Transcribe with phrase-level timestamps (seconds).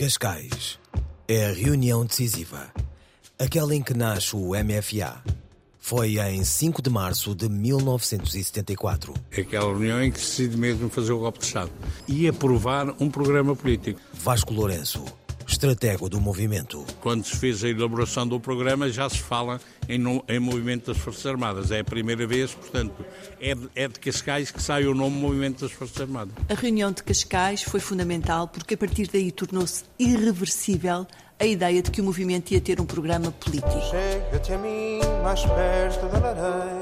[0.00, 0.78] Cascais
[1.28, 2.72] é a reunião decisiva,
[3.38, 5.22] aquela em que nasce o MFA.
[5.78, 9.12] Foi em 5 de março de 1974.
[9.30, 11.70] É aquela reunião em que se decide mesmo fazer o golpe de Estado
[12.08, 14.00] e aprovar um programa político.
[14.14, 15.04] Vasco Lourenço,
[15.60, 16.86] estratego do movimento.
[17.02, 20.96] Quando se fez a elaboração do programa, já se fala em, no, em movimento das
[20.96, 21.70] Forças Armadas.
[21.70, 22.94] É a primeira vez, portanto,
[23.38, 26.32] é de, é de Cascais que sai o nome Movimento das Forças Armadas.
[26.48, 31.06] A reunião de Cascais foi fundamental porque a partir daí tornou-se irreversível
[31.38, 33.80] a ideia de que o movimento ia ter um programa político.
[33.90, 36.80] Chega-te a mim mais perto da lareira,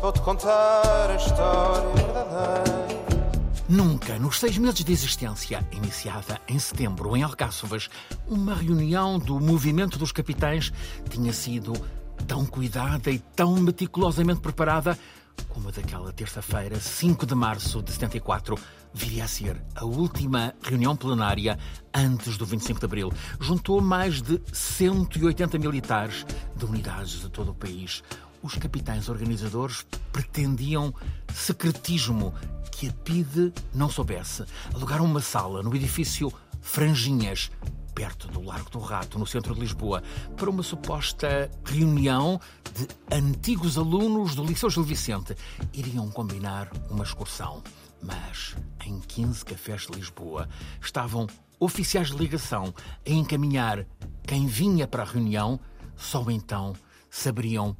[0.00, 2.77] vou-te contar a história verdadeira.
[3.68, 7.90] Nunca, nos seis meses de existência, iniciada em setembro em Alcáçovas,
[8.26, 10.72] uma reunião do Movimento dos Capitães
[11.10, 11.74] tinha sido
[12.26, 14.98] tão cuidada e tão meticulosamente preparada
[15.48, 18.56] como a daquela terça-feira, 5 de março de 74,
[18.92, 21.58] viria a ser a última reunião plenária
[21.94, 23.12] antes do 25 de Abril.
[23.40, 28.02] Juntou mais de 180 militares de unidades de todo o país.
[28.42, 30.94] Os capitães organizadores pretendiam
[31.32, 32.34] secretismo
[32.70, 34.44] que a PIDE não soubesse.
[34.72, 37.50] Alugaram uma sala no edifício Franjinhas,
[37.94, 40.02] perto do Largo do Rato, no centro de Lisboa,
[40.36, 42.40] para uma suposta reunião
[42.72, 45.34] de antigos alunos do Liceu Gil Vicente.
[45.72, 47.62] Iriam combinar uma excursão.
[48.00, 48.54] Mas
[48.86, 50.48] em 15 cafés de Lisboa
[50.80, 51.26] estavam
[51.58, 52.72] oficiais de ligação
[53.04, 53.84] a encaminhar
[54.24, 55.58] quem vinha para a reunião,
[55.96, 56.74] só então
[57.10, 57.76] saberiam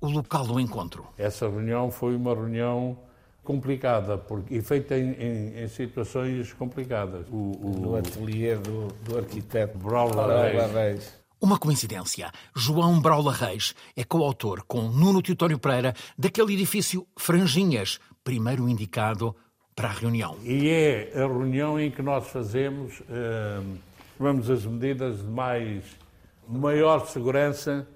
[0.00, 1.06] o local do encontro.
[1.16, 2.98] Essa reunião foi uma reunião
[3.42, 7.26] complicada porque, e feita em, em, em situações complicadas.
[7.30, 10.72] O, o, no ateliê do, do arquiteto Braula Reis.
[10.72, 11.18] Reis.
[11.40, 12.30] Uma coincidência.
[12.54, 19.34] João Braula Reis é coautor com Nuno Teutónio Pereira daquele edifício Franjinhas, primeiro indicado
[19.74, 20.36] para a reunião.
[20.42, 23.00] E é a reunião em que nós fazemos,
[24.18, 25.84] tomamos as medidas de mais
[26.48, 27.86] maior segurança.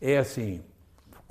[0.00, 0.60] É assim,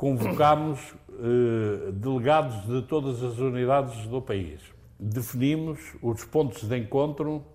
[0.02, 0.80] convocamos
[1.12, 4.60] eh, delegados de todas as unidades do país.
[5.00, 7.46] Definimos os pontos de encontro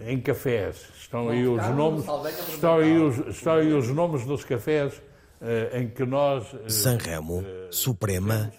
[0.00, 0.88] em cafés.
[0.98, 2.06] Estão aí os nomes,
[2.48, 5.02] estão aí os, estão aí os nomes dos cafés
[5.42, 6.54] eh, em que nós.
[6.54, 8.50] eh, Sanremo, Suprema,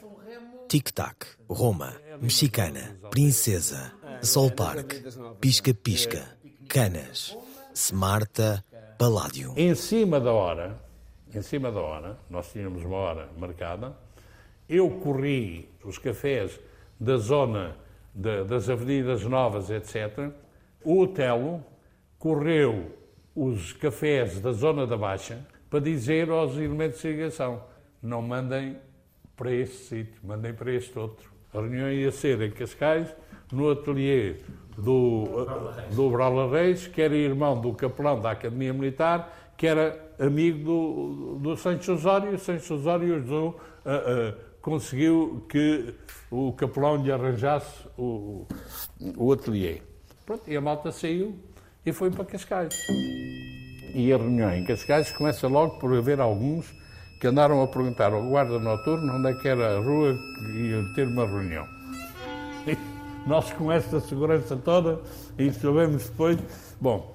[0.68, 3.92] Tic Tac, Roma, Mexicana, Princesa,
[4.22, 4.94] Sol Park,
[5.42, 6.24] Pisca Pisca,
[6.70, 7.36] Canas,
[7.74, 8.64] Smarta,
[9.00, 9.54] Paládio.
[9.58, 10.87] Em cima da hora,
[11.34, 13.96] em cima da hora, nós tínhamos uma hora marcada,
[14.68, 16.60] eu corri os cafés
[17.00, 17.76] da zona
[18.14, 20.32] da- das avenidas novas, etc.
[20.84, 21.64] O Otelo
[22.18, 22.96] correu
[23.36, 27.62] os cafés da zona da Baixa para dizer aos elementos de ligação,
[28.02, 28.78] não mandem
[29.36, 31.32] para este sítio, mandem para este outro.
[31.54, 33.14] A reunião ia ser em Cascais,
[33.52, 34.38] no ateliê
[34.78, 35.48] do,
[35.92, 41.40] do Braula Reis, que era irmão do capelão da Academia Militar, que era amigo do,
[41.40, 45.96] do Sancho Osório, e Sancho Osório ajudou, ah, ah, conseguiu que
[46.30, 48.46] o capelão lhe arranjasse o,
[49.18, 49.82] o ateliê.
[50.26, 51.36] Pronto, e a malta saiu
[51.86, 52.76] e foi para Cascais.
[53.96, 56.72] E a reunião em Cascais começa logo por haver alguns
[57.20, 60.94] que andaram a perguntar ao guarda noturno onde é que era a rua que iam
[60.94, 61.66] ter uma reunião.
[63.28, 65.02] Nós com esta segurança toda,
[65.38, 66.40] e sabemos depois...
[66.80, 67.14] Bom,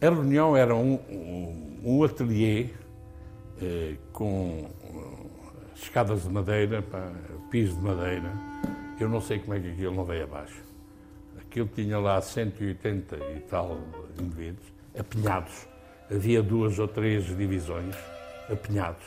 [0.00, 2.68] a reunião era um, um, um ateliê
[3.62, 7.10] eh, com eh, escadas de madeira, pá,
[7.50, 8.30] piso de madeira.
[9.00, 10.62] Eu não sei como é que aquilo não veio abaixo.
[11.38, 13.78] Aquilo tinha lá 180 e tal
[14.20, 14.66] indivíduos,
[14.98, 15.66] apinhados.
[16.10, 17.96] Havia duas ou três divisões,
[18.52, 19.04] apinhados.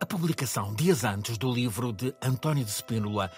[0.00, 3.30] A publicação, dias antes, do livro de António de Spínola,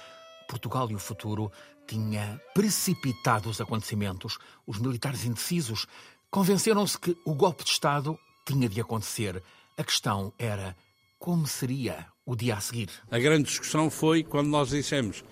[0.48, 1.52] Portugal e o Futuro,
[1.86, 4.38] tinha precipitado os acontecimentos.
[4.66, 5.86] Os militares indecisos
[6.30, 9.42] convenceram-se que o golpe de Estado tinha de acontecer.
[9.76, 10.76] A questão era
[11.18, 12.90] como seria o dia a seguir.
[13.10, 15.22] A grande discussão foi quando nós dissemos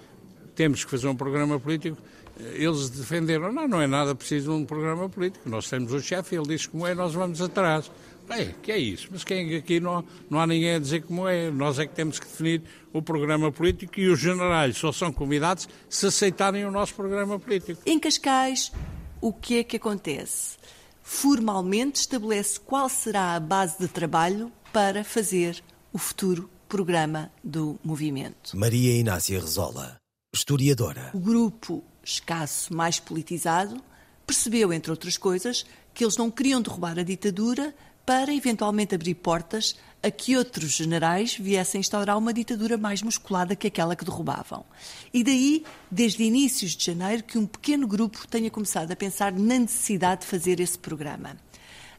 [0.57, 1.99] temos que fazer um programa político.
[2.39, 5.49] Eles defenderam, não, não é nada preciso de um programa político.
[5.49, 7.91] Nós temos o chefe, ele diz como é, nós vamos atrás.
[8.29, 9.09] É, que é isso?
[9.11, 11.51] Mas quem aqui não, não há ninguém a dizer como é.
[11.51, 12.63] Nós é que temos que definir
[12.93, 17.81] o programa político e os generais só são convidados se aceitarem o nosso programa político.
[17.87, 18.73] Em Cascais,
[19.21, 20.57] o que é que acontece?
[21.03, 25.63] Formalmente estabelece qual será a base de trabalho para fazer
[25.93, 28.57] o futuro programa do movimento.
[28.57, 29.97] Maria Inácia Rezola,
[30.35, 31.11] historiadora.
[31.15, 33.81] O grupo escasso mais politizado
[34.27, 35.65] percebeu, entre outras coisas,
[35.95, 37.75] que eles não queriam derrubar a ditadura
[38.07, 43.67] para eventualmente abrir portas a que outros generais viessem instaurar uma ditadura mais musculada que
[43.67, 44.65] aquela que derrubavam.
[45.13, 49.59] E daí, desde inícios de janeiro, que um pequeno grupo tenha começado a pensar na
[49.59, 51.37] necessidade de fazer esse programa.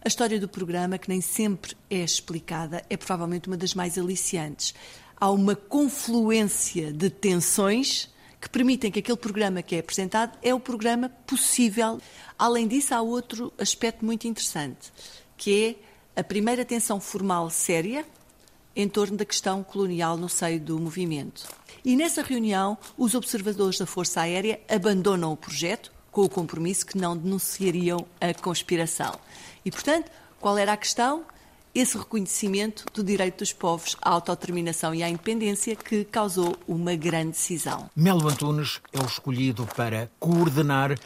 [0.02, 4.74] A história do programa, que nem sempre é explicada, é provavelmente uma das mais aliciantes.
[5.20, 8.10] Há uma confluência de tensões
[8.40, 12.00] que permitem que aquele programa que é apresentado é o programa possível.
[12.40, 14.94] Além disso, há outro aspecto muito interessante,
[15.36, 15.87] que é
[16.18, 18.04] a primeira tensão formal séria
[18.76, 21.48] em torno da questão colonial no seio do movimento.
[21.86, 26.98] E nessa reunião, os observadores da Força Aérea abandonam o projeto com o compromisso que
[26.98, 29.14] não denunciariam a conspiração.
[29.64, 30.12] E, portanto,
[30.42, 31.24] qual era a questão?
[31.76, 37.34] esse reconhecimento do direito dos povos à autodeterminação e à independência que causou uma grande
[37.34, 37.88] decisão.
[37.96, 40.98] Melo Antunes é o escolhido para coordenar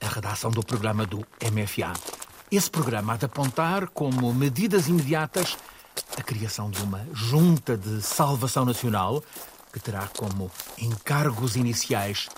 [0.00, 1.92] a redação do programa do MFA.
[2.56, 5.58] Esse programa há de apontar como medidas imediatas
[6.16, 9.22] a criação de uma junta de salvação nacional
[9.70, 12.30] que terá como encargos iniciais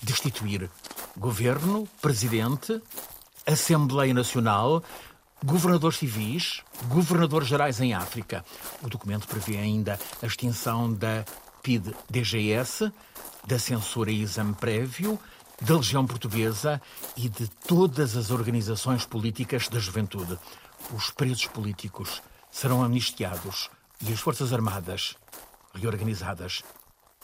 [0.00, 0.70] destituir
[1.14, 2.80] governo, presidente,
[3.46, 4.82] Assembleia Nacional,
[5.44, 8.42] governadores civis, governadores gerais em África.
[8.82, 11.22] O documento prevê ainda a extinção da
[11.62, 12.90] PID-DGS,
[13.46, 15.20] da censura e exame prévio,
[15.60, 16.80] da Legião Portuguesa
[17.16, 20.38] e de todas as organizações políticas da juventude.
[20.92, 23.70] Os presos políticos serão amnistiados
[24.06, 25.16] e as Forças Armadas
[25.74, 26.62] reorganizadas.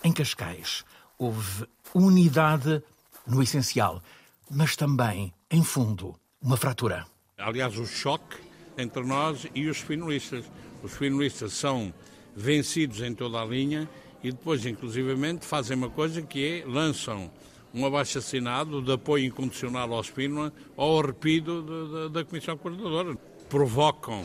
[0.02, 0.84] Em Cascais
[1.18, 2.82] houve unidade
[3.26, 4.02] no essencial,
[4.50, 7.06] mas também, em fundo, uma fratura.
[7.38, 8.36] Aliás, o choque
[8.76, 10.44] entre nós e os finalistas.
[10.82, 11.92] Os finalistas são
[12.34, 13.88] vencidos em toda a linha
[14.22, 17.30] e depois, inclusivamente, fazem uma coisa que é lançam
[17.74, 23.16] um abaixo-assinado de apoio incondicional ao Spínola ao arrepido da Comissão Coordenadora.
[23.48, 24.24] Provocam,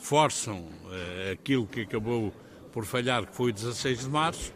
[0.00, 2.32] forçam uh, aquilo que acabou
[2.72, 4.52] por falhar, que foi o 16 de março,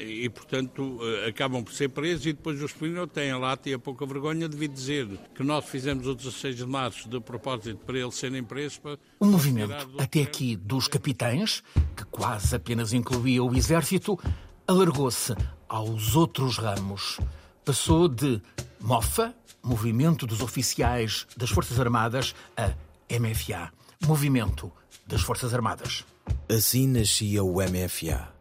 [0.00, 3.74] e, portanto, eh, acabam por ser presos e depois o Espinho tem a lata e
[3.74, 7.76] a pouca vergonha de vir dizer que nós fizemos o 16 de março de propósito
[7.84, 8.78] para eles serem presos.
[8.78, 11.62] Para um movimento, até aqui, dos capitães,
[11.94, 14.18] que quase apenas incluía o exército,
[14.66, 15.34] alargou-se
[15.68, 17.18] aos outros ramos.
[17.64, 18.42] Passou de
[18.78, 22.74] MOFA, Movimento dos Oficiais das Forças Armadas, a
[23.18, 23.72] MFA,
[24.06, 24.70] Movimento
[25.06, 26.04] das Forças Armadas.
[26.46, 28.34] Assim nascia o MFA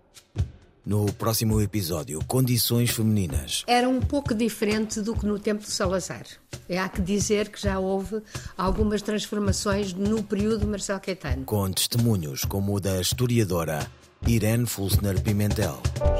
[0.86, 3.64] no próximo episódio, condições femininas.
[3.66, 6.25] Era um pouco diferente do que no tempo de Salazar.
[6.68, 8.22] É, há que dizer que já houve
[8.58, 11.46] algumas transformações no período Marcelo Caetano.
[11.46, 13.90] Com testemunhos como o da historiadora
[14.28, 15.78] Irene Fulsner Pimentel.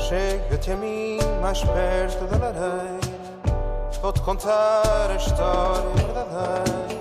[0.08, 3.00] Chega-te a mim mais perto da lareira,
[4.02, 6.93] vou-te contar a história verdadeira